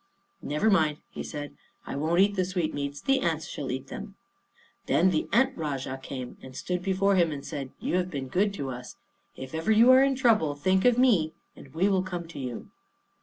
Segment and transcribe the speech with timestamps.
[0.41, 1.55] "Never mind," he said,
[1.85, 4.15] "I won't eat the sweetmeats; the ants shall eat them."
[4.87, 8.51] Then the Ant Rajah came and stood before him and said, "You have been good
[8.55, 8.95] to us.
[9.37, 12.71] If ever you are in trouble, think of me and we will come to you."